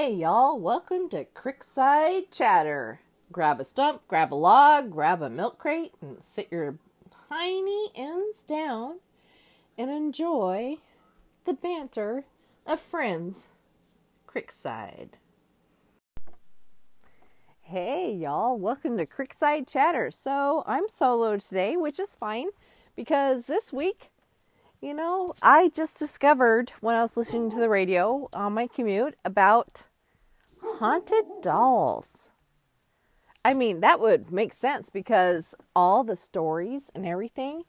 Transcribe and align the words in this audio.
Hey 0.00 0.14
y'all, 0.14 0.58
welcome 0.58 1.10
to 1.10 1.26
Creekside 1.26 2.30
Chatter. 2.30 3.00
Grab 3.30 3.60
a 3.60 3.66
stump, 3.66 4.00
grab 4.08 4.32
a 4.32 4.34
log, 4.34 4.90
grab 4.90 5.20
a 5.20 5.28
milk 5.28 5.58
crate, 5.58 5.92
and 6.00 6.24
sit 6.24 6.48
your 6.50 6.78
tiny 7.28 7.90
ends 7.94 8.42
down 8.42 9.00
and 9.76 9.90
enjoy 9.90 10.78
the 11.44 11.52
banter 11.52 12.24
of 12.66 12.80
friends. 12.80 13.48
Creekside. 14.26 15.10
Hey 17.60 18.10
y'all, 18.10 18.58
welcome 18.58 18.96
to 18.96 19.04
Creekside 19.04 19.70
Chatter. 19.70 20.10
So 20.10 20.64
I'm 20.66 20.88
solo 20.88 21.36
today, 21.36 21.76
which 21.76 22.00
is 22.00 22.16
fine 22.16 22.48
because 22.96 23.44
this 23.44 23.70
week 23.70 24.08
you 24.80 24.94
know, 24.94 25.34
I 25.42 25.68
just 25.68 25.98
discovered 25.98 26.72
when 26.80 26.94
I 26.94 27.02
was 27.02 27.18
listening 27.18 27.50
to 27.50 27.60
the 27.60 27.68
radio 27.68 28.26
on 28.32 28.54
my 28.54 28.66
commute 28.66 29.14
about 29.26 29.82
haunted 30.80 31.26
dolls. 31.42 32.30
I 33.44 33.52
mean, 33.52 33.80
that 33.80 34.00
would 34.00 34.32
make 34.32 34.54
sense 34.54 34.88
because 34.88 35.54
all 35.76 36.04
the 36.04 36.16
stories 36.16 36.90
and 36.94 37.06
everything, 37.06 37.64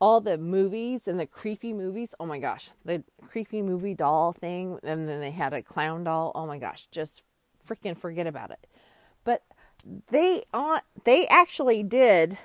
all 0.00 0.20
the 0.20 0.36
movies 0.36 1.06
and 1.06 1.20
the 1.20 1.26
creepy 1.26 1.72
movies, 1.72 2.16
oh 2.18 2.26
my 2.26 2.40
gosh, 2.40 2.70
the 2.84 3.04
creepy 3.28 3.62
movie 3.62 3.94
doll 3.94 4.32
thing, 4.32 4.80
and 4.82 5.08
then 5.08 5.20
they 5.20 5.30
had 5.30 5.52
a 5.52 5.62
clown 5.62 6.02
doll. 6.02 6.32
Oh 6.34 6.46
my 6.46 6.58
gosh, 6.58 6.88
just 6.90 7.22
freaking 7.68 7.96
forget 7.96 8.26
about 8.26 8.50
it. 8.50 8.66
But 9.22 9.44
they 10.10 10.42
uh, 10.52 10.80
they 11.04 11.28
actually 11.28 11.84
did 11.84 12.38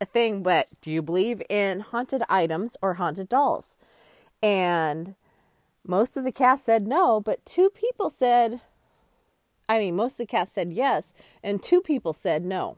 a 0.00 0.06
thing, 0.06 0.42
but 0.42 0.66
do 0.82 0.90
you 0.90 1.02
believe 1.02 1.40
in 1.48 1.80
haunted 1.80 2.24
items 2.28 2.76
or 2.82 2.94
haunted 2.94 3.28
dolls? 3.28 3.76
And 4.42 5.14
most 5.86 6.16
of 6.16 6.24
the 6.24 6.32
cast 6.32 6.64
said 6.64 6.88
no, 6.88 7.20
but 7.20 7.46
two 7.46 7.70
people 7.70 8.10
said, 8.10 8.60
I 9.68 9.78
mean, 9.78 9.96
most 9.96 10.14
of 10.14 10.18
the 10.18 10.26
cast 10.26 10.52
said 10.52 10.72
yes, 10.72 11.12
and 11.42 11.62
two 11.62 11.80
people 11.80 12.12
said 12.12 12.44
no. 12.44 12.76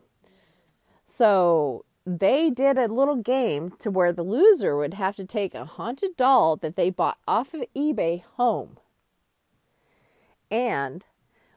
So 1.04 1.84
they 2.06 2.50
did 2.50 2.78
a 2.78 2.86
little 2.86 3.16
game 3.16 3.72
to 3.80 3.90
where 3.90 4.12
the 4.12 4.22
loser 4.22 4.76
would 4.76 4.94
have 4.94 5.16
to 5.16 5.24
take 5.24 5.54
a 5.54 5.64
haunted 5.64 6.16
doll 6.16 6.56
that 6.56 6.76
they 6.76 6.90
bought 6.90 7.18
off 7.26 7.52
of 7.52 7.64
eBay 7.76 8.22
home. 8.36 8.78
And 10.50 11.04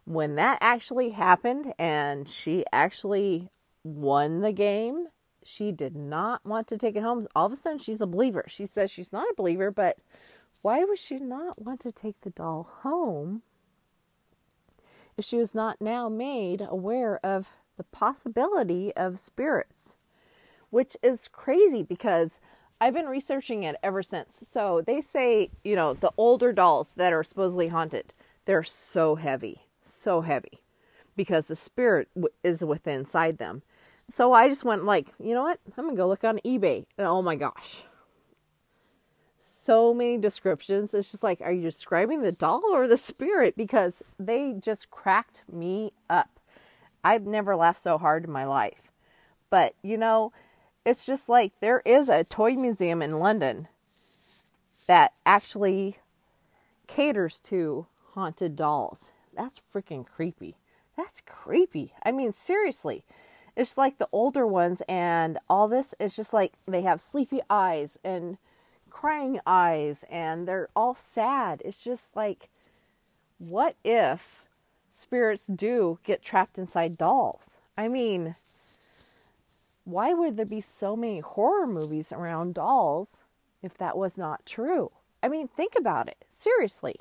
when 0.05 0.35
that 0.35 0.57
actually 0.59 1.11
happened 1.11 1.73
and 1.79 2.27
she 2.27 2.65
actually 2.73 3.49
won 3.83 4.41
the 4.41 4.51
game, 4.51 5.07
she 5.43 5.71
did 5.71 5.95
not 5.95 6.45
want 6.45 6.67
to 6.67 6.77
take 6.77 6.95
it 6.95 7.03
home. 7.03 7.25
All 7.35 7.45
of 7.45 7.53
a 7.53 7.55
sudden, 7.55 7.79
she's 7.79 8.01
a 8.01 8.07
believer. 8.07 8.43
She 8.47 8.65
says 8.65 8.91
she's 8.91 9.13
not 9.13 9.27
a 9.31 9.35
believer, 9.35 9.71
but 9.71 9.97
why 10.61 10.83
would 10.83 10.99
she 10.99 11.17
not 11.17 11.61
want 11.61 11.79
to 11.81 11.91
take 11.91 12.19
the 12.21 12.29
doll 12.29 12.69
home 12.81 13.41
if 15.21 15.25
she 15.25 15.37
was 15.37 15.55
not 15.55 15.79
now 15.79 16.09
made 16.09 16.65
aware 16.67 17.19
of 17.23 17.51
the 17.77 17.83
possibility 17.83 18.93
of 18.95 19.19
spirits? 19.19 19.95
Which 20.69 20.97
is 21.01 21.27
crazy 21.27 21.83
because 21.83 22.39
I've 22.79 22.93
been 22.93 23.07
researching 23.07 23.63
it 23.63 23.75
ever 23.83 24.03
since. 24.03 24.47
So 24.47 24.81
they 24.81 25.01
say, 25.01 25.49
you 25.63 25.75
know, 25.75 25.93
the 25.93 26.11
older 26.17 26.51
dolls 26.51 26.93
that 26.95 27.13
are 27.13 27.23
supposedly 27.23 27.69
haunted, 27.69 28.13
they're 28.45 28.63
so 28.63 29.15
heavy, 29.15 29.63
so 29.83 30.21
heavy 30.21 30.61
because 31.15 31.45
the 31.45 31.55
spirit 31.55 32.07
is 32.43 32.63
within 32.63 32.99
inside 32.99 33.37
them 33.37 33.61
so 34.11 34.33
I 34.33 34.49
just 34.49 34.65
went 34.65 34.83
like, 34.83 35.07
you 35.19 35.33
know 35.33 35.43
what? 35.43 35.59
I'm 35.77 35.85
gonna 35.85 35.95
go 35.95 36.07
look 36.07 36.23
on 36.23 36.39
eBay. 36.39 36.85
And 36.97 37.07
oh 37.07 37.21
my 37.21 37.35
gosh. 37.35 37.83
So 39.43 39.91
many 39.91 40.19
descriptions. 40.19 40.93
It's 40.93 41.09
just 41.09 41.23
like, 41.23 41.41
are 41.41 41.51
you 41.51 41.63
describing 41.63 42.21
the 42.21 42.31
doll 42.31 42.63
or 42.71 42.87
the 42.87 42.97
spirit? 42.97 43.55
Because 43.55 44.03
they 44.19 44.53
just 44.53 44.91
cracked 44.91 45.41
me 45.51 45.93
up. 46.09 46.39
I've 47.03 47.25
never 47.25 47.55
laughed 47.55 47.81
so 47.81 47.97
hard 47.97 48.25
in 48.25 48.31
my 48.31 48.45
life. 48.45 48.91
But, 49.49 49.73
you 49.81 49.97
know, 49.97 50.31
it's 50.85 51.05
just 51.07 51.27
like 51.27 51.53
there 51.59 51.81
is 51.85 52.07
a 52.07 52.23
toy 52.23 52.51
museum 52.51 53.01
in 53.01 53.19
London 53.19 53.67
that 54.85 55.13
actually 55.25 55.97
caters 56.87 57.39
to 57.39 57.87
haunted 58.13 58.55
dolls. 58.55 59.11
That's 59.35 59.61
freaking 59.73 60.05
creepy. 60.05 60.55
That's 60.95 61.21
creepy. 61.25 61.93
I 62.03 62.11
mean, 62.11 62.31
seriously 62.31 63.03
it's 63.55 63.77
like 63.77 63.97
the 63.97 64.07
older 64.11 64.47
ones 64.47 64.81
and 64.87 65.37
all 65.49 65.67
this 65.67 65.93
is 65.99 66.15
just 66.15 66.33
like 66.33 66.53
they 66.67 66.81
have 66.81 67.01
sleepy 67.01 67.41
eyes 67.49 67.97
and 68.03 68.37
crying 68.91 69.39
eyes 69.45 70.03
and 70.11 70.47
they're 70.47 70.69
all 70.75 70.95
sad. 70.95 71.61
It's 71.65 71.83
just 71.83 72.15
like 72.15 72.49
what 73.39 73.75
if 73.83 74.47
spirits 74.95 75.47
do 75.47 75.97
get 76.03 76.23
trapped 76.23 76.57
inside 76.57 76.97
dolls? 76.97 77.57
I 77.75 77.87
mean, 77.87 78.35
why 79.83 80.13
would 80.13 80.37
there 80.37 80.45
be 80.45 80.61
so 80.61 80.95
many 80.95 81.19
horror 81.19 81.65
movies 81.65 82.11
around 82.11 82.53
dolls 82.53 83.23
if 83.63 83.77
that 83.79 83.97
was 83.97 84.17
not 84.17 84.45
true? 84.45 84.91
I 85.23 85.27
mean, 85.27 85.47
think 85.47 85.73
about 85.75 86.07
it. 86.07 86.23
Seriously 86.35 86.97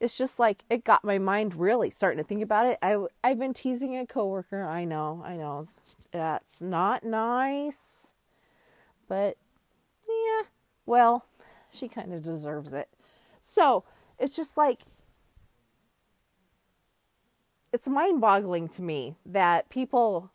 it's 0.00 0.18
just 0.18 0.38
like 0.38 0.58
it 0.68 0.84
got 0.84 1.04
my 1.04 1.18
mind 1.18 1.54
really 1.54 1.90
starting 1.90 2.22
to 2.22 2.28
think 2.28 2.42
about 2.42 2.66
it. 2.66 2.78
I 2.82 3.06
I've 3.22 3.38
been 3.38 3.54
teasing 3.54 3.96
a 3.96 4.06
coworker. 4.06 4.64
I 4.64 4.84
know, 4.84 5.22
I 5.24 5.36
know, 5.36 5.66
that's 6.12 6.60
not 6.60 7.04
nice, 7.04 8.12
but 9.08 9.36
yeah, 10.08 10.42
well, 10.86 11.26
she 11.70 11.88
kind 11.88 12.12
of 12.12 12.22
deserves 12.22 12.72
it. 12.72 12.88
So 13.42 13.84
it's 14.18 14.36
just 14.36 14.56
like 14.56 14.82
it's 17.72 17.88
mind-boggling 17.88 18.68
to 18.68 18.82
me 18.82 19.16
that 19.26 19.68
people 19.68 20.30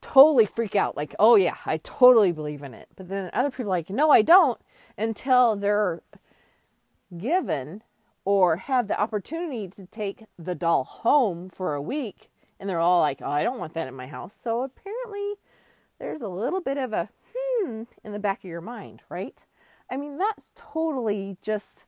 totally 0.00 0.46
freak 0.46 0.76
out 0.76 0.96
like 0.96 1.14
oh 1.18 1.34
yeah 1.34 1.56
i 1.64 1.78
totally 1.78 2.30
believe 2.30 2.62
in 2.62 2.74
it 2.74 2.88
but 2.94 3.08
then 3.08 3.30
other 3.32 3.50
people 3.50 3.70
like 3.70 3.88
no 3.88 4.10
i 4.10 4.20
don't 4.20 4.60
until 4.98 5.56
they're 5.56 6.02
given 7.16 7.82
or 8.24 8.56
have 8.56 8.88
the 8.88 9.00
opportunity 9.00 9.68
to 9.68 9.86
take 9.86 10.24
the 10.38 10.54
doll 10.54 10.84
home 10.84 11.48
for 11.48 11.74
a 11.74 11.82
week 11.82 12.30
and 12.58 12.68
they're 12.68 12.80
all 12.80 13.00
like, 13.00 13.20
"Oh, 13.20 13.30
I 13.30 13.42
don't 13.42 13.58
want 13.58 13.74
that 13.74 13.88
in 13.88 13.94
my 13.94 14.06
house." 14.06 14.34
So 14.34 14.62
apparently 14.62 15.34
there's 15.98 16.22
a 16.22 16.28
little 16.28 16.60
bit 16.60 16.78
of 16.78 16.92
a 16.92 17.08
hmm 17.34 17.82
in 18.02 18.12
the 18.12 18.18
back 18.18 18.38
of 18.38 18.44
your 18.44 18.60
mind, 18.60 19.02
right? 19.08 19.44
I 19.90 19.96
mean, 19.96 20.18
that's 20.18 20.48
totally 20.54 21.36
just 21.42 21.84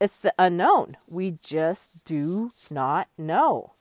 it's 0.00 0.16
the 0.16 0.34
unknown. 0.36 0.96
We 1.08 1.36
just 1.44 2.04
do 2.04 2.50
not 2.70 3.06
know. 3.16 3.72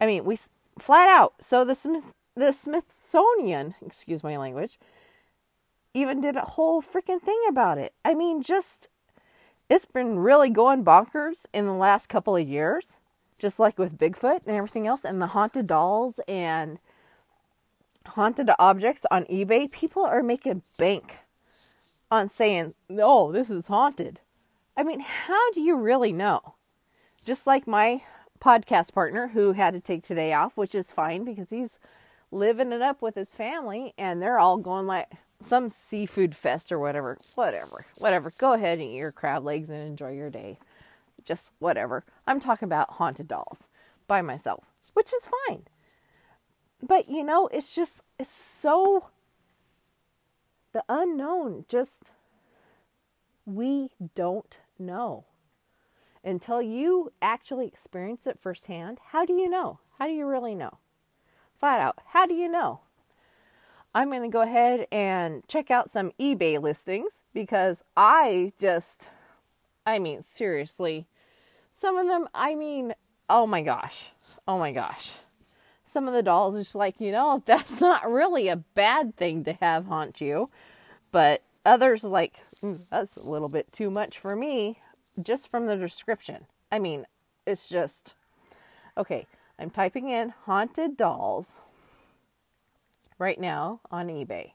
I 0.00 0.06
mean, 0.06 0.24
we 0.24 0.36
flat 0.78 1.08
out. 1.08 1.34
So 1.40 1.64
the 1.64 1.74
Smith 1.74 2.14
the 2.34 2.52
Smithsonian, 2.52 3.74
excuse 3.84 4.24
my 4.24 4.36
language, 4.36 4.78
even 5.94 6.20
did 6.20 6.36
a 6.36 6.40
whole 6.40 6.82
freaking 6.82 7.20
thing 7.20 7.40
about 7.48 7.78
it. 7.78 7.92
I 8.04 8.14
mean, 8.14 8.42
just 8.42 8.88
it's 9.68 9.84
been 9.84 10.18
really 10.18 10.50
going 10.50 10.84
bonkers 10.84 11.46
in 11.54 11.66
the 11.66 11.72
last 11.72 12.08
couple 12.08 12.36
of 12.36 12.48
years, 12.48 12.96
just 13.38 13.58
like 13.60 13.78
with 13.78 13.98
Bigfoot 13.98 14.46
and 14.46 14.56
everything 14.56 14.86
else, 14.86 15.04
and 15.04 15.22
the 15.22 15.28
haunted 15.28 15.68
dolls 15.68 16.18
and 16.26 16.78
haunted 18.06 18.50
objects 18.58 19.06
on 19.10 19.24
eBay. 19.26 19.70
People 19.70 20.04
are 20.04 20.22
making 20.22 20.62
bank 20.78 21.18
on 22.10 22.28
saying, 22.28 22.74
"No, 22.88 23.32
this 23.32 23.50
is 23.50 23.68
haunted." 23.68 24.20
I 24.76 24.82
mean, 24.82 25.00
how 25.00 25.52
do 25.52 25.60
you 25.60 25.76
really 25.76 26.12
know? 26.12 26.54
Just 27.24 27.46
like 27.46 27.66
my 27.66 28.02
podcast 28.40 28.94
partner 28.94 29.28
who 29.28 29.52
had 29.52 29.74
to 29.74 29.80
take 29.80 30.04
today 30.04 30.32
off, 30.32 30.56
which 30.56 30.74
is 30.74 30.90
fine 30.90 31.24
because 31.24 31.50
he's 31.50 31.78
living 32.32 32.72
it 32.72 32.80
up 32.80 33.02
with 33.02 33.14
his 33.14 33.34
family 33.34 33.92
and 33.98 34.22
they're 34.22 34.38
all 34.38 34.56
going 34.56 34.86
like 34.86 35.10
some 35.44 35.68
seafood 35.68 36.34
fest 36.34 36.72
or 36.72 36.78
whatever. 36.78 37.18
Whatever. 37.34 37.84
Whatever. 37.98 38.32
Go 38.38 38.52
ahead 38.52 38.78
and 38.78 38.88
eat 38.88 38.96
your 38.96 39.12
crab 39.12 39.44
legs 39.44 39.70
and 39.70 39.82
enjoy 39.82 40.12
your 40.12 40.30
day. 40.30 40.58
Just 41.24 41.50
whatever. 41.58 42.04
I'm 42.26 42.40
talking 42.40 42.66
about 42.66 42.92
haunted 42.92 43.28
dolls 43.28 43.64
by 44.06 44.22
myself, 44.22 44.64
which 44.94 45.12
is 45.12 45.28
fine. 45.46 45.64
But 46.82 47.08
you 47.08 47.22
know, 47.22 47.48
it's 47.48 47.74
just 47.74 48.02
it's 48.18 48.32
so 48.32 49.06
the 50.72 50.84
unknown 50.88 51.64
just 51.68 52.12
we 53.46 53.90
don't 54.14 54.58
know. 54.78 55.24
Until 56.22 56.60
you 56.60 57.12
actually 57.22 57.66
experience 57.66 58.26
it 58.26 58.38
firsthand, 58.38 58.98
how 59.12 59.24
do 59.24 59.32
you 59.32 59.48
know? 59.48 59.80
How 59.98 60.06
do 60.06 60.12
you 60.12 60.26
really 60.26 60.54
know? 60.54 60.78
Flat 61.58 61.80
out, 61.80 61.98
how 62.08 62.26
do 62.26 62.34
you 62.34 62.50
know? 62.50 62.80
I'm 63.94 64.08
going 64.08 64.22
to 64.22 64.28
go 64.28 64.42
ahead 64.42 64.86
and 64.92 65.42
check 65.48 65.70
out 65.70 65.90
some 65.90 66.12
eBay 66.20 66.62
listings 66.62 67.22
because 67.34 67.82
I 67.96 68.52
just, 68.58 69.10
I 69.84 69.98
mean, 69.98 70.22
seriously, 70.22 71.06
some 71.72 71.96
of 71.96 72.06
them, 72.06 72.28
I 72.32 72.54
mean, 72.54 72.94
oh 73.28 73.46
my 73.46 73.62
gosh, 73.62 74.04
oh 74.46 74.58
my 74.58 74.72
gosh. 74.72 75.10
Some 75.90 76.06
of 76.06 76.14
the 76.14 76.22
dolls 76.22 76.54
is 76.54 76.66
just 76.66 76.76
like, 76.76 77.00
you 77.00 77.10
know, 77.10 77.42
that's 77.46 77.80
not 77.80 78.08
really 78.10 78.48
a 78.48 78.56
bad 78.56 79.16
thing 79.16 79.44
to 79.44 79.54
have 79.54 79.86
haunt 79.86 80.20
you. 80.20 80.48
But 81.12 81.40
others 81.64 82.04
like, 82.04 82.40
mm, 82.62 82.78
that's 82.90 83.16
a 83.16 83.28
little 83.28 83.48
bit 83.48 83.72
too 83.72 83.90
much 83.90 84.18
for 84.18 84.36
me 84.36 84.78
just 85.20 85.50
from 85.50 85.66
the 85.66 85.76
description. 85.76 86.46
I 86.70 86.78
mean, 86.78 87.06
it's 87.46 87.68
just 87.68 88.14
okay. 88.96 89.26
I'm 89.58 89.70
typing 89.70 90.08
in 90.08 90.30
haunted 90.44 90.96
dolls 90.96 91.60
right 93.18 93.38
now 93.38 93.80
on 93.90 94.08
eBay. 94.08 94.52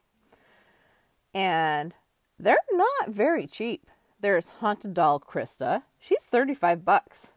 And 1.33 1.93
they're 2.39 2.57
not 2.71 3.09
very 3.09 3.45
cheap. 3.45 3.87
There's 4.19 4.49
haunted 4.49 4.93
doll 4.93 5.19
Krista. 5.19 5.83
She's 5.99 6.23
35 6.23 6.83
bucks. 6.83 7.33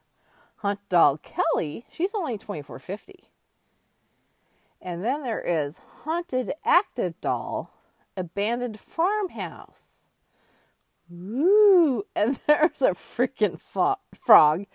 Haunted 0.59 0.89
doll 0.89 1.19
Kelly, 1.19 1.85
she's 1.93 2.15
only 2.15 2.39
24.50. 2.39 3.28
And 4.81 5.05
then 5.05 5.23
there 5.23 5.41
is 5.41 5.81
haunted 6.05 6.53
active 6.65 7.21
doll 7.21 7.71
abandoned 8.17 8.79
farmhouse. 8.79 10.09
Ooh, 11.13 12.05
and 12.17 12.39
there's 12.47 12.83
a 12.83 12.91
freaking 12.91 13.61
fo- 13.61 13.97
frog. 14.17 14.67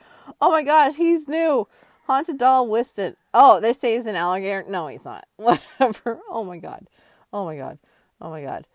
Oh 0.41 0.51
my 0.51 0.63
gosh, 0.63 0.95
he's 0.95 1.27
new. 1.27 1.67
Haunted 2.05 2.37
doll 2.37 2.67
Whiston. 2.67 3.15
Oh, 3.33 3.59
they 3.59 3.71
say 3.71 3.95
he's 3.95 4.07
an 4.07 4.15
alligator. 4.15 4.65
No, 4.67 4.87
he's 4.87 5.05
not. 5.05 5.25
Whatever. 5.37 6.19
Oh 6.29 6.43
my 6.43 6.57
god. 6.57 6.87
Oh 7.31 7.45
my 7.45 7.55
god. 7.55 7.77
Oh 8.19 8.29
my 8.29 8.41
god. 8.41 8.65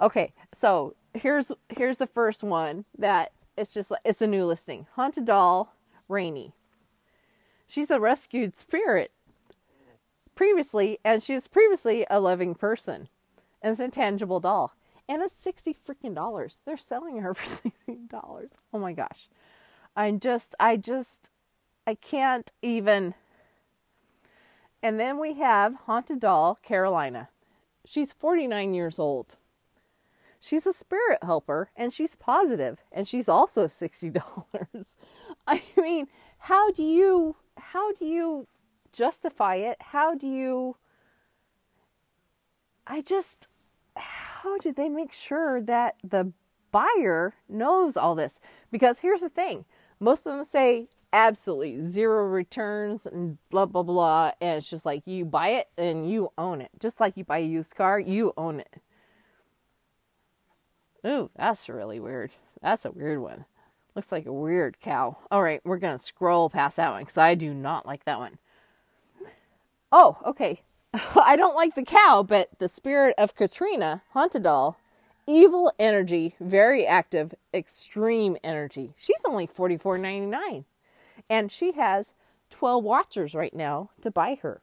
Okay, 0.00 0.32
so 0.52 0.96
here's 1.14 1.52
here's 1.68 1.98
the 1.98 2.06
first 2.06 2.42
one 2.42 2.84
that 2.98 3.32
it's 3.56 3.72
just 3.72 3.92
it's 4.04 4.22
a 4.22 4.26
new 4.26 4.44
listing. 4.44 4.86
Haunted 4.94 5.26
doll 5.26 5.74
Rainy. 6.08 6.52
She's 7.68 7.90
a 7.90 8.00
rescued 8.00 8.56
spirit 8.56 9.12
previously, 10.32 10.98
and 11.04 11.22
she 11.22 11.34
was 11.34 11.48
previously 11.48 12.06
a 12.10 12.20
loving 12.20 12.54
person. 12.54 13.08
And 13.62 13.72
it's 13.72 13.80
a 13.80 13.88
tangible 13.88 14.40
doll. 14.40 14.72
And 15.08 15.22
it's 15.22 15.34
sixty 15.34 15.74
freaking 15.74 16.14
dollars. 16.14 16.60
They're 16.64 16.76
selling 16.76 17.18
her 17.18 17.34
for 17.34 17.46
sixty 17.46 17.96
dollars. 18.08 18.52
Oh 18.72 18.78
my 18.78 18.92
gosh. 18.92 19.28
I'm 19.94 20.20
just 20.20 20.54
I 20.58 20.76
just 20.76 21.30
I 21.86 21.94
can't 21.94 22.50
even 22.62 23.14
and 24.82 24.98
then 24.98 25.18
we 25.18 25.34
have 25.34 25.76
Haunted 25.86 26.18
Doll 26.18 26.58
Carolina. 26.62 27.28
She's 27.84 28.12
49 28.12 28.74
years 28.74 28.98
old. 28.98 29.36
She's 30.40 30.66
a 30.66 30.72
spirit 30.72 31.22
helper 31.22 31.70
and 31.76 31.92
she's 31.92 32.16
positive 32.16 32.80
and 32.90 33.06
she's 33.06 33.28
also 33.28 33.66
$60. 33.66 34.20
I 35.46 35.62
mean, 35.76 36.08
how 36.38 36.72
do 36.72 36.82
you 36.82 37.36
how 37.56 37.92
do 37.92 38.04
you 38.04 38.48
justify 38.92 39.56
it? 39.56 39.76
How 39.80 40.14
do 40.14 40.26
you 40.26 40.76
I 42.86 43.00
just 43.00 43.48
how 43.96 44.58
do 44.58 44.72
they 44.72 44.88
make 44.88 45.12
sure 45.12 45.60
that 45.62 45.96
the 46.02 46.32
buyer 46.70 47.34
knows 47.48 47.96
all 47.96 48.14
this? 48.14 48.40
Because 48.70 48.98
here's 48.98 49.20
the 49.20 49.28
thing. 49.28 49.64
Most 50.00 50.26
of 50.26 50.34
them 50.34 50.44
say 50.44 50.86
absolutely 51.12 51.82
zero 51.82 52.26
returns 52.26 53.06
and 53.06 53.38
blah 53.50 53.66
blah 53.66 53.82
blah 53.82 54.32
and 54.40 54.58
it's 54.58 54.68
just 54.68 54.86
like 54.86 55.06
you 55.06 55.24
buy 55.24 55.48
it 55.50 55.68
and 55.76 56.10
you 56.10 56.30
own 56.38 56.60
it. 56.60 56.70
Just 56.80 57.00
like 57.00 57.16
you 57.16 57.24
buy 57.24 57.38
a 57.38 57.46
used 57.46 57.74
car, 57.76 58.00
you 58.00 58.32
own 58.36 58.60
it. 58.60 58.80
Ooh, 61.06 61.30
that's 61.36 61.68
really 61.68 61.98
weird. 61.98 62.30
That's 62.60 62.84
a 62.84 62.92
weird 62.92 63.20
one. 63.20 63.44
Looks 63.94 64.12
like 64.12 64.26
a 64.26 64.32
weird 64.32 64.80
cow. 64.80 65.18
All 65.30 65.42
right, 65.42 65.60
we're 65.64 65.78
going 65.78 65.98
to 65.98 66.02
scroll 66.02 66.48
past 66.48 66.76
that 66.76 66.92
one 66.92 67.02
because 67.02 67.18
I 67.18 67.34
do 67.34 67.52
not 67.52 67.84
like 67.84 68.04
that 68.04 68.18
one. 68.18 68.38
Oh, 69.92 70.16
okay. 70.24 70.62
I 71.16 71.36
don't 71.36 71.54
like 71.54 71.74
the 71.74 71.84
cow, 71.84 72.24
but 72.26 72.48
the 72.58 72.68
spirit 72.68 73.14
of 73.18 73.34
Katrina, 73.34 74.02
haunted 74.10 74.44
doll, 74.44 74.78
evil 75.26 75.70
energy, 75.78 76.34
very 76.40 76.86
active, 76.86 77.34
extreme 77.52 78.36
energy. 78.42 78.94
She's 78.96 79.22
only 79.26 79.46
forty 79.46 79.76
four 79.76 79.98
ninety 79.98 80.26
nine, 80.26 80.64
and 81.28 81.52
she 81.52 81.72
has 81.72 82.12
twelve 82.50 82.82
watchers 82.82 83.34
right 83.34 83.54
now 83.54 83.90
to 84.00 84.10
buy 84.10 84.38
her. 84.42 84.62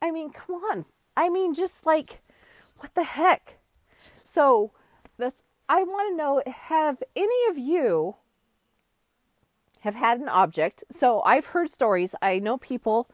I 0.00 0.10
mean, 0.10 0.30
come 0.30 0.56
on. 0.56 0.84
I 1.16 1.28
mean, 1.28 1.54
just 1.54 1.84
like, 1.84 2.20
what 2.76 2.94
the 2.94 3.04
heck? 3.04 3.56
So, 4.24 4.70
this 5.16 5.42
I 5.68 5.82
want 5.82 6.12
to 6.12 6.16
know 6.16 6.42
have 6.46 7.02
any 7.16 7.50
of 7.50 7.58
you 7.58 8.16
have 9.80 9.94
had 9.94 10.20
an 10.20 10.28
object? 10.28 10.84
So 10.90 11.22
I've 11.22 11.46
heard 11.46 11.70
stories. 11.70 12.14
I 12.20 12.38
know 12.38 12.58
people 12.58 13.06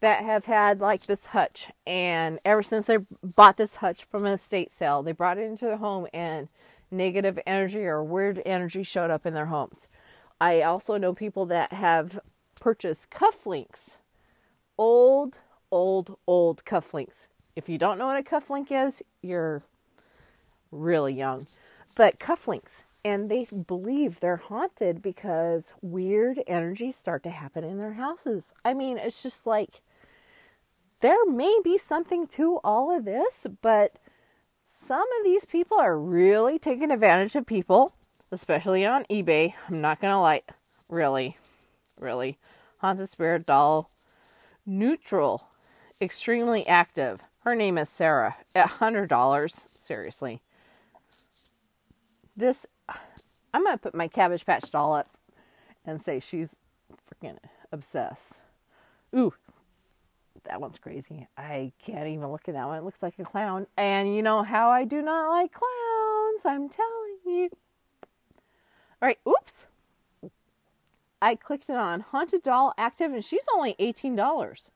that 0.00 0.24
have 0.24 0.46
had 0.46 0.80
like 0.80 1.02
this 1.02 1.26
hutch 1.26 1.68
and 1.86 2.38
ever 2.44 2.62
since 2.62 2.86
they 2.86 2.98
bought 3.22 3.56
this 3.56 3.76
hutch 3.76 4.04
from 4.04 4.26
an 4.26 4.32
estate 4.32 4.70
sale, 4.70 5.02
they 5.02 5.12
brought 5.12 5.38
it 5.38 5.44
into 5.44 5.66
their 5.66 5.76
home 5.76 6.06
and 6.12 6.48
negative 6.90 7.38
energy 7.46 7.84
or 7.84 8.02
weird 8.02 8.40
energy 8.44 8.82
showed 8.82 9.10
up 9.10 9.26
in 9.26 9.34
their 9.34 9.46
homes. 9.46 9.96
I 10.40 10.62
also 10.62 10.96
know 10.96 11.12
people 11.12 11.46
that 11.46 11.72
have 11.72 12.18
purchased 12.58 13.10
cufflinks. 13.10 13.96
Old, 14.78 15.38
old, 15.70 16.16
old 16.26 16.64
cufflinks. 16.64 17.26
If 17.54 17.68
you 17.68 17.78
don't 17.78 17.98
know 17.98 18.06
what 18.06 18.18
a 18.18 18.22
cufflink 18.22 18.68
is, 18.70 19.02
you're 19.22 19.62
really 20.72 21.12
young 21.12 21.46
but 21.96 22.18
cufflinks 22.18 22.84
and 23.04 23.28
they 23.28 23.46
believe 23.66 24.20
they're 24.20 24.36
haunted 24.36 25.00
because 25.02 25.72
weird 25.80 26.42
energies 26.46 26.96
start 26.96 27.22
to 27.22 27.30
happen 27.30 27.64
in 27.64 27.78
their 27.78 27.94
houses. 27.94 28.52
I 28.64 28.74
mean, 28.74 28.98
it's 28.98 29.22
just 29.22 29.46
like 29.46 29.80
there 31.00 31.24
may 31.26 31.58
be 31.62 31.78
something 31.78 32.26
to 32.28 32.60
all 32.64 32.96
of 32.96 33.04
this, 33.04 33.46
but 33.62 33.96
some 34.64 35.06
of 35.18 35.24
these 35.24 35.44
people 35.44 35.78
are 35.78 35.98
really 35.98 36.58
taking 36.58 36.90
advantage 36.90 37.36
of 37.36 37.46
people, 37.46 37.92
especially 38.30 38.84
on 38.84 39.04
eBay. 39.04 39.54
I'm 39.68 39.80
not 39.80 40.00
to 40.12 40.18
lie. 40.18 40.42
Really, 40.88 41.36
really. 41.98 42.38
Haunted 42.78 43.08
Spirit 43.08 43.46
Doll, 43.46 43.90
neutral, 44.66 45.48
extremely 46.00 46.66
active. 46.66 47.22
Her 47.44 47.54
name 47.54 47.78
is 47.78 47.88
Sarah. 47.88 48.36
At 48.54 48.68
$100. 48.68 49.50
Seriously 49.50 50.42
this 52.40 52.66
I'm 53.54 53.64
gonna 53.64 53.78
put 53.78 53.94
my 53.94 54.08
cabbage 54.08 54.44
patch 54.46 54.70
doll 54.70 54.94
up 54.94 55.08
and 55.84 56.00
say 56.00 56.18
she's 56.18 56.56
freaking 56.90 57.38
obsessed. 57.70 58.40
Ooh, 59.14 59.34
that 60.50 60.60
one's 60.60 60.78
crazy. 60.78 61.28
I 61.36 61.72
can't 61.80 62.08
even 62.08 62.26
look 62.26 62.48
at 62.48 62.54
that 62.54 62.66
one. 62.66 62.78
It 62.78 62.84
looks 62.84 63.04
like 63.04 63.18
a 63.20 63.24
clown. 63.24 63.68
And 63.76 64.14
you 64.14 64.20
know 64.20 64.42
how 64.42 64.68
I 64.68 64.84
do 64.84 65.00
not 65.00 65.30
like 65.30 65.52
clowns, 65.52 66.44
I'm 66.44 66.68
telling 66.68 67.18
you. 67.24 67.50
Alright, 69.00 69.20
oops. 69.26 69.66
I 71.22 71.36
clicked 71.36 71.70
it 71.70 71.76
on 71.76 72.00
Haunted 72.00 72.42
Doll 72.42 72.74
Active 72.76 73.12
and 73.12 73.24
she's 73.24 73.46
only 73.54 73.74
$18. 73.74 74.70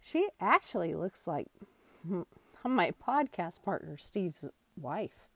She 0.00 0.28
actually 0.40 0.94
looks 0.94 1.28
like 1.28 1.46
my 2.64 2.92
podcast 3.06 3.62
partner, 3.62 3.96
Steve's 3.96 4.44
wife. 4.80 5.28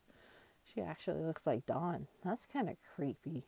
She 0.75 0.81
actually 0.81 1.23
looks 1.23 1.47
like 1.47 1.67
Dawn. 1.67 2.09
That's 2.25 2.47
kind 2.47 2.69
of 2.69 2.77
creepy. 2.97 3.45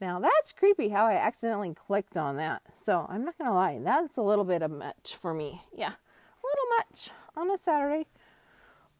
Now 0.00 0.18
that's 0.18 0.52
creepy 0.52 0.88
how 0.88 1.06
I 1.06 1.14
accidentally 1.14 1.74
clicked 1.74 2.16
on 2.16 2.36
that. 2.36 2.62
So 2.74 3.06
I'm 3.08 3.24
not 3.24 3.36
gonna 3.38 3.54
lie, 3.54 3.78
that's 3.82 4.16
a 4.16 4.22
little 4.22 4.44
bit 4.44 4.62
of 4.62 4.70
much 4.70 5.16
for 5.20 5.34
me. 5.34 5.62
Yeah, 5.74 5.92
a 5.92 6.46
little 6.46 6.66
much 6.78 7.10
on 7.36 7.50
a 7.50 7.58
Saturday. 7.58 8.06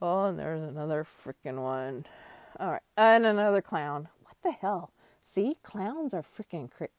Oh, 0.03 0.27
and 0.27 0.39
there's 0.39 0.77
another 0.77 1.07
freaking 1.25 1.63
one. 1.63 2.07
All 2.59 2.73
right, 2.73 2.83
and 2.97 3.25
another 3.25 3.63
clown. 3.63 4.09
What 4.25 4.37
the 4.43 4.53
hell? 4.53 4.93
See, 5.23 5.57
clowns 5.63 6.13
are 6.13 6.25
freaking 6.25 6.71
crazy. 6.71 6.93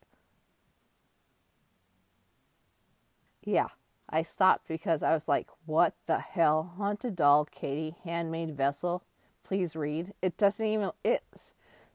Yeah, 3.44 3.70
I 4.10 4.24
stopped 4.24 4.68
because 4.68 5.02
I 5.04 5.14
was 5.14 5.28
like, 5.28 5.48
what 5.66 5.96
the 6.06 6.20
hell? 6.20 6.74
Haunted 6.78 7.16
doll, 7.16 7.46
Katie, 7.46 7.96
handmade 8.04 8.56
vessel 8.56 9.04
please 9.52 9.76
read. 9.76 10.14
It 10.22 10.38
doesn't 10.38 10.66
even 10.66 10.92
it's 11.04 11.52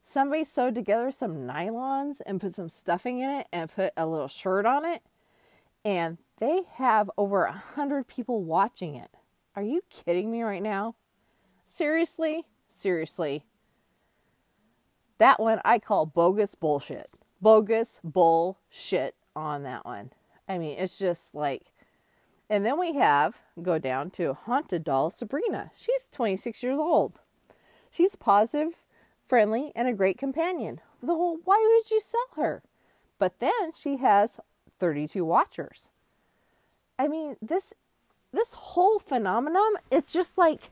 somebody 0.07 0.45
sewed 0.45 0.73
together 0.73 1.11
some 1.11 1.45
nylons 1.45 2.21
and 2.25 2.39
put 2.39 2.55
some 2.55 2.69
stuffing 2.69 3.19
in 3.19 3.29
it 3.29 3.47
and 3.51 3.69
put 3.69 3.91
a 3.97 4.07
little 4.07 4.29
shirt 4.29 4.65
on 4.65 4.85
it 4.85 5.01
and 5.83 6.17
they 6.39 6.63
have 6.73 7.09
over 7.17 7.45
a 7.45 7.51
hundred 7.51 8.07
people 8.07 8.43
watching 8.43 8.95
it. 8.95 9.09
Are 9.55 9.63
you 9.63 9.81
kidding 9.89 10.31
me 10.31 10.43
right 10.43 10.61
now? 10.61 10.95
Seriously? 11.65 12.45
Seriously. 12.71 13.43
That 15.17 15.39
one 15.39 15.59
I 15.65 15.79
call 15.79 16.05
bogus 16.05 16.55
bullshit. 16.55 17.09
Bogus 17.41 17.99
bullshit 18.03 19.15
on 19.35 19.63
that 19.63 19.85
one. 19.85 20.11
I 20.47 20.57
mean, 20.57 20.77
it's 20.77 20.97
just 20.97 21.35
like 21.35 21.63
and 22.49 22.65
then 22.65 22.79
we 22.79 22.93
have 22.93 23.39
go 23.61 23.77
down 23.77 24.09
to 24.11 24.33
haunted 24.33 24.85
doll 24.85 25.09
Sabrina. 25.09 25.71
She's 25.75 26.07
26 26.11 26.63
years 26.63 26.79
old. 26.79 27.19
She's 27.91 28.15
positive, 28.15 28.85
friendly, 29.27 29.71
and 29.75 29.87
a 29.87 29.93
great 29.93 30.17
companion. 30.17 30.81
Well, 31.01 31.37
why 31.43 31.65
would 31.75 31.91
you 31.91 31.99
sell 31.99 32.27
her? 32.35 32.63
But 33.19 33.39
then 33.39 33.71
she 33.75 33.97
has 33.97 34.39
32 34.79 35.25
watchers. 35.25 35.91
I 36.97 37.07
mean, 37.07 37.35
this 37.41 37.73
this 38.33 38.53
whole 38.53 38.99
phenomenon 38.99 39.75
it's 39.89 40.11
just 40.11 40.37
like 40.37 40.71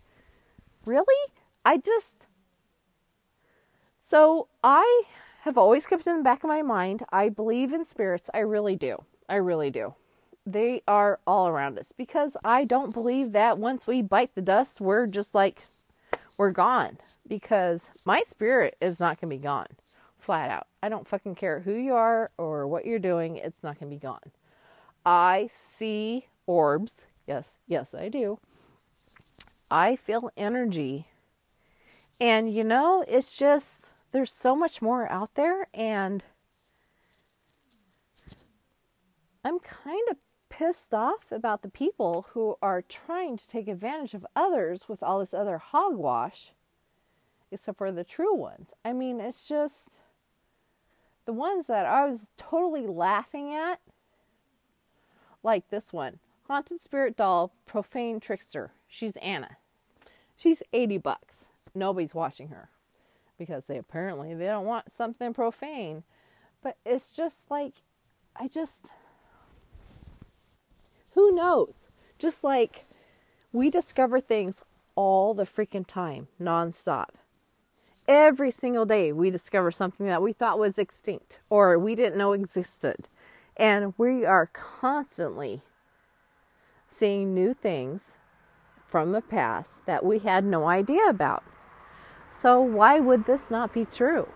really? 0.86 1.32
I 1.64 1.78
just 1.78 2.28
so 4.02 4.48
I 4.64 5.04
have 5.42 5.58
always 5.58 5.86
kept 5.86 6.08
in 6.08 6.18
the 6.18 6.24
back 6.24 6.44
of 6.44 6.48
my 6.48 6.62
mind. 6.62 7.04
I 7.12 7.30
believe 7.30 7.74
in 7.74 7.86
spirits. 7.86 8.30
I 8.34 8.40
really 8.40 8.76
do. 8.76 9.04
I 9.28 9.36
really 9.36 9.72
do. 9.72 9.96
They 10.46 10.84
are 10.88 11.20
all 11.26 11.48
around 11.48 11.80
us 11.80 11.92
because 11.92 12.38
I 12.44 12.66
don't 12.66 12.94
believe 12.94 13.32
that 13.32 13.58
once 13.58 13.88
we 13.88 14.04
bite 14.04 14.36
the 14.36 14.42
dust, 14.42 14.80
we're 14.80 15.08
just 15.08 15.34
like, 15.34 15.64
we're 16.38 16.52
gone. 16.52 16.98
Because 17.28 17.90
my 18.06 18.22
spirit 18.28 18.76
is 18.82 19.00
not 19.00 19.20
going 19.20 19.32
to 19.32 19.38
be 19.38 19.44
gone. 19.44 19.68
Flat 20.20 20.50
out. 20.50 20.68
I 20.82 20.90
don't 20.90 21.08
fucking 21.08 21.36
care 21.36 21.60
who 21.60 21.74
you 21.74 21.94
are 21.94 22.30
or 22.38 22.68
what 22.68 22.86
you're 22.86 23.00
doing, 23.00 23.38
it's 23.38 23.64
not 23.64 23.80
going 23.80 23.92
to 23.92 23.96
be 23.96 24.00
gone. 24.00 24.32
I 25.06 25.50
see 25.54 26.28
orbs. 26.48 27.04
Yes, 27.28 27.58
yes, 27.68 27.94
I 27.94 28.10
do. 28.10 28.40
I 29.70 29.96
feel 29.96 30.30
energy. 30.38 31.08
And 32.20 32.54
you 32.54 32.64
know, 32.64 33.04
it's 33.08 33.36
just 33.36 33.94
there's 34.12 34.32
so 34.32 34.56
much 34.56 34.82
more 34.82 35.12
out 35.12 35.36
there 35.36 35.68
and 35.74 36.24
I'm 39.44 39.60
kind 39.60 40.02
of 40.10 40.18
pissed 40.58 40.94
off 40.94 41.32
about 41.32 41.64
the 41.64 41.70
people 41.70 42.28
who 42.32 42.56
are 42.62 42.82
trying 42.82 43.36
to 43.36 43.46
take 43.46 43.68
advantage 43.68 44.14
of 44.14 44.26
others 44.38 44.88
with 44.88 45.04
all 45.04 45.20
this 45.20 45.34
other 45.34 45.58
hogwash 45.58 46.54
except 47.52 47.78
for 47.78 47.92
the 47.92 48.06
true 48.06 48.34
ones. 48.34 48.74
I 48.84 48.94
mean, 48.94 49.20
it's 49.20 49.46
just 49.46 50.00
the 51.26 51.34
ones 51.34 51.68
that 51.68 51.86
I 51.86 52.06
was 52.08 52.30
totally 52.38 52.88
laughing 52.88 53.54
at 53.54 53.82
like 55.44 55.70
this 55.70 55.92
one. 55.92 56.20
Haunted 56.48 56.80
Spirit 56.80 57.18
Doll, 57.18 57.52
Profane 57.66 58.22
Trickster. 58.22 58.72
She's 58.88 59.18
Anna. 59.18 59.58
She's 60.38 60.64
80 60.72 61.00
bucks. 61.00 61.48
Nobody's 61.74 62.16
watching 62.16 62.48
her 62.48 62.70
because 63.38 63.66
they 63.66 63.78
apparently 63.78 64.34
they 64.34 64.46
don't 64.46 64.66
want 64.66 64.90
something 64.90 65.34
profane. 65.34 66.04
But 66.64 66.78
it's 66.86 67.10
just 67.10 67.52
like 67.52 67.74
I 68.38 68.48
just 68.48 68.92
who 71.16 71.32
knows? 71.32 71.88
Just 72.20 72.44
like 72.44 72.86
we 73.52 73.70
discover 73.70 74.20
things 74.20 74.60
all 74.96 75.34
the 75.34 75.46
freaking 75.46 75.88
time, 75.88 76.28
nonstop. 76.40 77.10
Every 78.08 78.52
single 78.52 78.86
day 78.86 79.12
we 79.12 79.32
discover 79.32 79.72
something 79.72 80.06
that 80.06 80.22
we 80.22 80.34
thought 80.34 80.60
was 80.60 80.78
extinct 80.78 81.40
or 81.50 81.80
we 81.80 81.96
didn't 81.96 82.18
know 82.18 82.34
existed. 82.34 82.98
And 83.58 83.94
we 83.98 84.26
are 84.26 84.48
constantly 84.48 85.62
seeing 86.88 87.34
new 87.34 87.54
things 87.54 88.18
from 88.86 89.12
the 89.12 89.22
past 89.22 89.86
that 89.86 90.06
we 90.06 90.20
had 90.20 90.44
no 90.44 90.68
idea 90.68 91.04
about. 91.08 91.44
So, 92.30 92.60
why 92.60 93.00
would 93.00 93.26
this 93.26 93.50
not 93.50 93.74
be 93.74 93.86
true? 93.86 94.28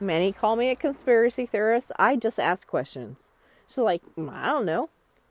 Many 0.00 0.32
call 0.32 0.56
me 0.56 0.70
a 0.70 0.76
conspiracy 0.76 1.44
theorist. 1.44 1.92
I 1.98 2.16
just 2.16 2.38
ask 2.38 2.66
questions. 2.66 3.32
So, 3.68 3.84
like, 3.84 4.02
mm, 4.16 4.32
I 4.32 4.46
don't 4.46 4.66
know. 4.66 4.88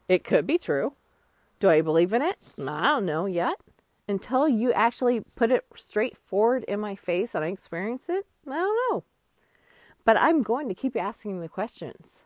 It 0.07 0.23
could 0.23 0.47
be 0.47 0.57
true. 0.57 0.93
Do 1.59 1.69
I 1.69 1.81
believe 1.81 2.13
in 2.13 2.21
it? 2.21 2.35
Mm, 2.57 2.69
I 2.69 2.87
don't 2.87 3.05
know 3.05 3.25
yet. 3.25 3.55
Until 4.07 4.47
you 4.47 4.71
actually 4.71 5.21
put 5.35 5.51
it 5.51 5.65
straight 5.75 6.15
forward 6.15 6.63
in 6.65 6.79
my 6.79 6.95
face 6.95 7.35
and 7.35 7.43
I 7.43 7.49
experience 7.49 8.07
it, 8.07 8.25
I 8.47 8.55
don't 8.55 8.79
know. 8.91 9.03
But 10.05 10.15
I'm 10.17 10.41
going 10.41 10.69
to 10.69 10.75
keep 10.75 10.95
asking 10.95 11.41
the 11.41 11.49
questions. 11.49 12.19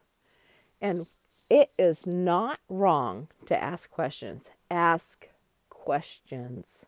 And 0.80 1.08
it 1.50 1.70
is 1.80 2.06
not 2.06 2.60
wrong 2.70 3.30
to 3.48 3.62
ask 3.62 3.89
questions. 3.89 4.50
Ask 4.70 5.27
questions. 5.70 6.86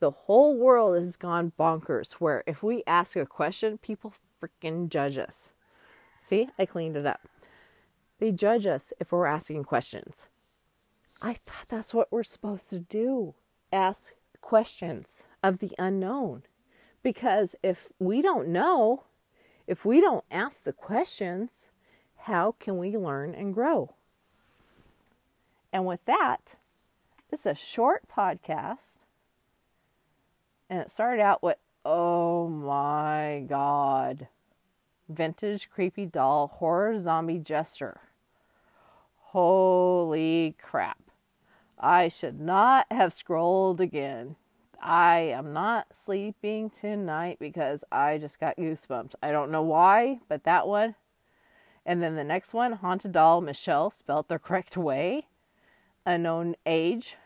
The 0.00 0.10
whole 0.10 0.56
world 0.56 0.96
has 0.98 1.16
gone 1.16 1.52
bonkers 1.58 2.12
where 2.12 2.44
if 2.46 2.62
we 2.62 2.82
ask 2.86 3.16
a 3.16 3.26
question, 3.26 3.78
people 3.78 4.12
freaking 4.40 4.88
judge 4.88 5.18
us. 5.18 5.52
See, 6.20 6.48
I 6.58 6.66
cleaned 6.66 6.96
it 6.96 7.06
up. 7.06 7.20
They 8.18 8.32
judge 8.32 8.66
us 8.66 8.92
if 8.98 9.12
we're 9.12 9.26
asking 9.26 9.64
questions. 9.64 10.26
I 11.22 11.34
thought 11.34 11.68
that's 11.68 11.94
what 11.94 12.12
we're 12.12 12.22
supposed 12.22 12.70
to 12.70 12.80
do 12.80 13.34
ask 13.72 14.12
questions 14.40 15.22
of 15.42 15.58
the 15.58 15.72
unknown. 15.78 16.42
Because 17.02 17.54
if 17.62 17.88
we 17.98 18.22
don't 18.22 18.48
know, 18.48 19.04
if 19.66 19.84
we 19.84 20.00
don't 20.00 20.24
ask 20.30 20.64
the 20.64 20.72
questions, 20.72 21.68
how 22.16 22.54
can 22.58 22.78
we 22.78 22.96
learn 22.96 23.34
and 23.34 23.54
grow? 23.54 23.94
And 25.72 25.86
with 25.86 26.04
that, 26.06 26.56
this 27.30 27.40
is 27.40 27.46
a 27.46 27.54
short 27.54 28.02
podcast. 28.08 28.98
And 30.70 30.80
it 30.80 30.90
started 30.90 31.22
out 31.22 31.42
with, 31.42 31.58
oh 31.84 32.48
my 32.48 33.44
God, 33.46 34.28
vintage 35.08 35.70
creepy 35.70 36.06
doll 36.06 36.48
horror 36.48 36.98
zombie 36.98 37.38
jester. 37.38 38.00
Holy 39.32 40.56
crap. 40.58 41.02
I 41.78 42.08
should 42.08 42.40
not 42.40 42.86
have 42.90 43.12
scrolled 43.12 43.78
again. 43.78 44.36
I 44.80 45.18
am 45.18 45.52
not 45.52 45.94
sleeping 45.94 46.70
tonight 46.70 47.36
because 47.38 47.84
I 47.92 48.16
just 48.16 48.40
got 48.40 48.56
goosebumps. 48.56 49.16
I 49.22 49.30
don't 49.30 49.50
know 49.50 49.60
why, 49.60 50.20
but 50.28 50.44
that 50.44 50.66
one. 50.66 50.94
And 51.84 52.02
then 52.02 52.16
the 52.16 52.24
next 52.24 52.54
one, 52.54 52.72
Haunted 52.72 53.12
Doll 53.12 53.42
Michelle, 53.42 53.90
spelled 53.90 54.28
the 54.28 54.38
correct 54.38 54.78
way, 54.78 55.26
unknown 56.06 56.56
age, 56.64 57.16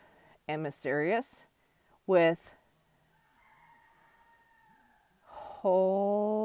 and 0.45 0.61
mysterious, 0.61 1.45
with 2.05 2.49
holy 5.21 6.35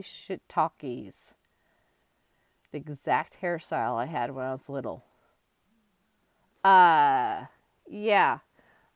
shit 0.00 0.48
talkies. 0.48 1.34
The 2.72 2.78
exact 2.78 3.40
hairstyle 3.40 3.96
I 3.96 4.06
had 4.06 4.34
when 4.34 4.44
I 4.44 4.52
was 4.52 4.68
little. 4.68 5.04
Uh, 6.62 7.46
yeah. 7.88 8.38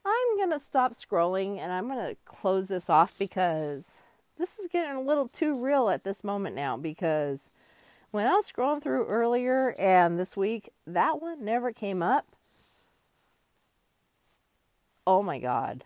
I'm 0.04 0.36
going 0.36 0.50
to 0.50 0.60
stop 0.60 0.92
scrolling 0.92 1.58
and 1.58 1.72
I'm 1.72 1.86
going 1.88 2.04
to 2.04 2.16
close 2.24 2.68
this 2.68 2.90
off 2.90 3.18
because 3.18 3.98
this 4.36 4.58
is 4.58 4.66
getting 4.66 4.96
a 4.96 5.00
little 5.00 5.28
too 5.28 5.62
real 5.62 5.88
at 5.88 6.04
this 6.04 6.24
moment 6.24 6.56
now 6.56 6.76
because 6.76 7.50
when 8.10 8.26
I 8.26 8.32
was 8.34 8.50
scrolling 8.50 8.82
through 8.82 9.06
earlier 9.06 9.74
and 9.78 10.18
this 10.18 10.36
week, 10.36 10.70
that 10.86 11.22
one 11.22 11.44
never 11.44 11.72
came 11.72 12.02
up. 12.02 12.26
Oh 15.06 15.22
my 15.22 15.38
god. 15.38 15.84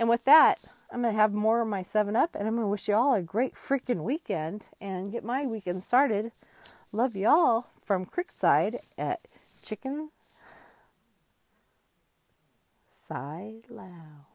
And 0.00 0.08
with 0.08 0.24
that, 0.24 0.64
I'm 0.90 1.02
going 1.02 1.12
to 1.12 1.20
have 1.20 1.34
more 1.34 1.60
of 1.60 1.68
my 1.68 1.82
7 1.82 2.16
Up 2.16 2.34
and 2.34 2.48
I'm 2.48 2.54
going 2.54 2.64
to 2.64 2.70
wish 2.70 2.88
you 2.88 2.94
all 2.94 3.12
a 3.12 3.20
great 3.20 3.54
freaking 3.54 4.02
weekend 4.02 4.64
and 4.80 5.12
get 5.12 5.22
my 5.22 5.46
weekend 5.46 5.84
started. 5.84 6.32
Love 6.90 7.14
y'all 7.14 7.66
from 7.84 8.06
Creekside 8.06 8.76
at 8.96 9.20
Chicken 9.62 10.08
Side 12.90 13.64
Lounge. 13.68 14.29